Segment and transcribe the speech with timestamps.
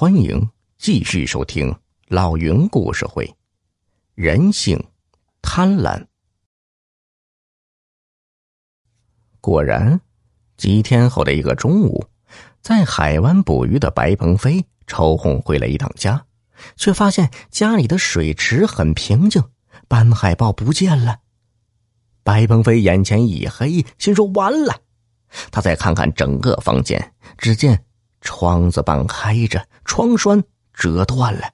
[0.00, 1.74] 欢迎继续收听
[2.06, 3.28] 老云故事会。
[4.14, 4.80] 人性
[5.42, 6.06] 贪婪。
[9.40, 10.00] 果然，
[10.56, 12.06] 几天后的一个中午，
[12.62, 16.24] 在海湾捕鱼的白鹏飞抽空回了一趟家，
[16.76, 19.42] 却发现家里的水池很平静，
[19.88, 21.18] 斑海豹不见了。
[22.22, 24.80] 白鹏飞眼前一黑，心说完了。
[25.50, 27.84] 他再看看整个房间，只见。
[28.20, 30.42] 窗子半开着，窗栓
[30.72, 31.50] 折断了。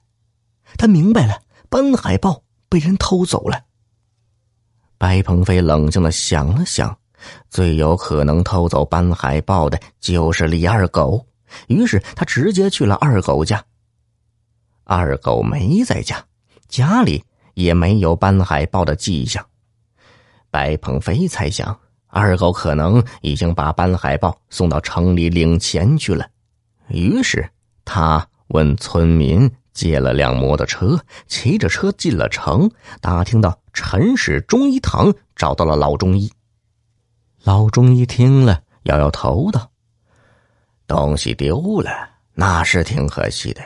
[0.77, 3.63] 他明白了，斑海豹被人偷走了。
[4.97, 6.97] 白鹏飞冷静的想了想，
[7.49, 11.25] 最有可能偷走斑海豹的就是李二狗。
[11.67, 13.63] 于是他直接去了二狗家。
[14.83, 16.23] 二狗没在家，
[16.67, 17.23] 家里
[17.53, 19.45] 也没有斑海豹的迹象。
[20.49, 26.27] 白鹏飞猜想，二狗可能已经把斑海豹送到城里领钱去了。
[26.87, 27.49] 于是
[27.83, 32.69] 他问村民借了辆摩托车，骑着车进了城，
[33.01, 36.31] 打听到陈氏中医堂找到了老中医。
[37.43, 39.69] 老中医听了，摇摇头道
[40.87, 41.89] ：“东西丢了，
[42.33, 43.61] 那是挺可惜的。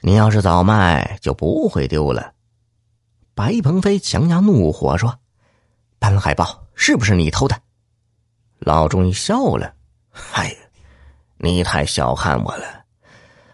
[0.00, 2.32] 你要是早卖，就不会丢了。”
[3.34, 5.18] 白鹏飞强压怒火说
[5.98, 7.60] ：“斑海豹是不是你偷的？”
[8.58, 9.74] 老中医笑了
[10.10, 10.54] ：“嗨。”
[11.42, 12.84] 你太小看我了，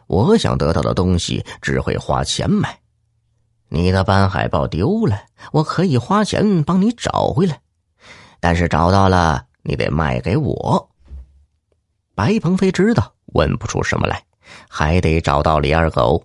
[0.09, 2.81] 我想得到的东西只会花钱买。
[3.69, 5.17] 你的斑海豹丢了，
[5.53, 7.61] 我可以花钱帮你找回来，
[8.41, 10.91] 但是找到了，你得卖给我。
[12.17, 14.25] 白鹏飞知道问不出什么来，
[14.69, 16.25] 还得找到李二狗，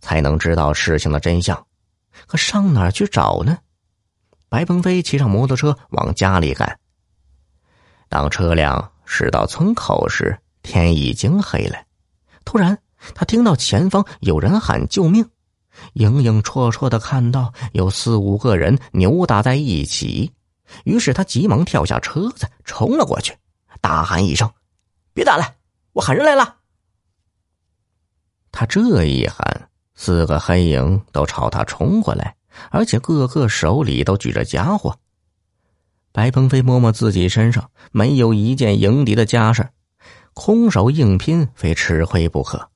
[0.00, 1.66] 才能知道事情的真相。
[2.26, 3.58] 可上哪儿去找呢？
[4.48, 6.78] 白鹏飞骑上摩托车往家里赶。
[8.08, 11.76] 当车辆驶到村口时，天已经黑了，
[12.44, 12.78] 突然
[13.14, 15.28] 他听到前方有人喊救命，
[15.94, 20.32] 影影绰绰的看到有四五个人扭打在一起，
[20.84, 23.36] 于是他急忙跳下车子冲了过去，
[23.80, 24.50] 大喊一声
[25.12, 25.56] ：“别打了，
[25.92, 26.56] 我喊人来了！”
[28.52, 32.36] 他这一喊，四个黑影都朝他冲过来，
[32.70, 34.98] 而且个个手里都举着家伙。
[36.12, 39.70] 白鹏飞摸摸自己身上，没有一件迎敌的家事。
[40.34, 42.70] 空手硬拼，非吃亏不可。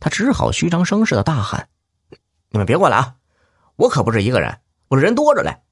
[0.00, 1.68] 他只好虚张声势的大喊
[2.50, 3.16] ：“你们别过来啊！
[3.76, 5.62] 我可不是一个人，我人多着嘞。”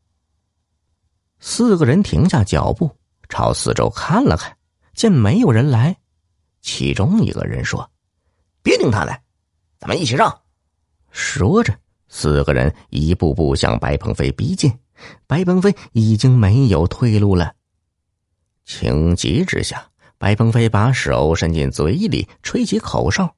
[1.39, 2.97] 四个人停下脚步，
[3.29, 4.57] 朝四周看了看，
[4.95, 5.97] 见没有人来，
[6.61, 7.91] 其中一个人说
[8.63, 9.19] ：“别盯他了，
[9.79, 10.41] 咱们一起上。”
[11.11, 11.79] 说着，
[12.09, 14.73] 四个人一步步向白鹏飞逼近。
[15.27, 17.55] 白鹏飞已经没有退路了，
[18.65, 19.92] 情急之下。
[20.23, 23.35] 白鹏飞把手伸进嘴里，吹起口哨，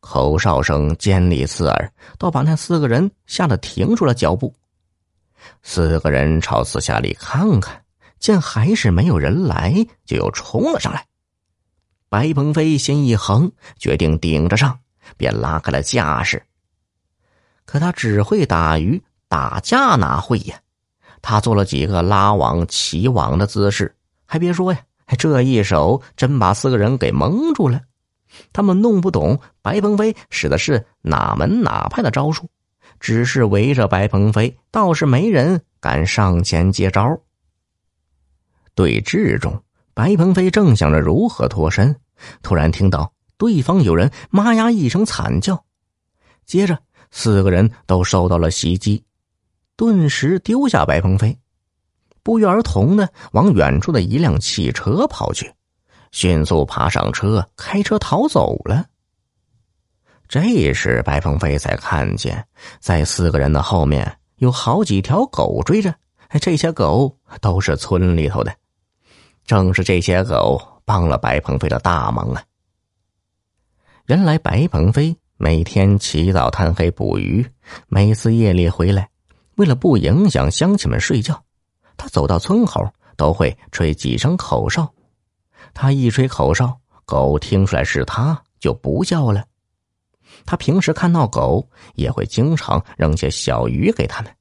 [0.00, 4.54] 口哨声尖利刺耳，倒把那四个人吓得停住了脚步。
[5.62, 7.84] 四个人朝四下里看看，
[8.18, 11.06] 见还是没有人来，就又冲了上来。
[12.08, 14.78] 白鹏飞心一横，决定顶着上，
[15.18, 16.42] 便拉开了架势。
[17.66, 20.58] 可他只会打鱼，打架哪会呀？
[21.20, 24.80] 他做了几个拉网、起网的姿势，还别说呀。
[25.18, 27.80] 这一手真把四个人给蒙住了，
[28.52, 32.48] 他们弄不懂白鹏飞使的是哪门哪派的招数，
[32.98, 37.20] 只是围着白鹏飞，倒是没人敢上前接招。
[38.74, 41.94] 对峙中，白鹏飞正想着如何脱身，
[42.42, 45.64] 突然听到对方有人“妈呀”一声惨叫，
[46.44, 46.78] 接着
[47.10, 49.04] 四个人都受到了袭击，
[49.76, 51.38] 顿时丢下白鹏飞。
[52.24, 55.52] 不约而同的往远处的一辆汽车跑去，
[56.10, 58.86] 迅速爬上车，开车逃走了。
[60.26, 62.44] 这时，白鹏飞才看见，
[62.80, 65.94] 在四个人的后面有好几条狗追着，
[66.40, 68.52] 这些狗都是村里头的，
[69.44, 72.42] 正是这些狗帮了白鹏飞的大忙啊！
[74.06, 77.46] 原来，白鹏飞每天起早贪黑捕鱼，
[77.86, 79.10] 每次夜里回来，
[79.56, 81.43] 为了不影响乡亲们睡觉。
[81.96, 82.84] 他走到村口，
[83.16, 84.92] 都会吹几声口哨。
[85.72, 89.44] 他一吹口哨，狗听出来是他，就不叫了。
[90.46, 94.34] 他平时看到狗，也会经常扔些小鱼给他们。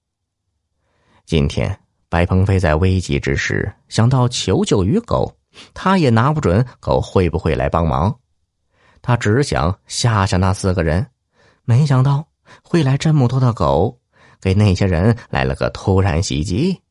[1.25, 1.79] 今天，
[2.09, 5.35] 白鹏飞在危急之时想到求救于狗，
[5.73, 8.13] 他也拿不准狗会不会来帮忙。
[9.01, 11.05] 他只想吓吓那四个人，
[11.63, 12.27] 没想到
[12.63, 13.99] 会来这么多的狗，
[14.41, 16.82] 给那些人来了个突然袭击。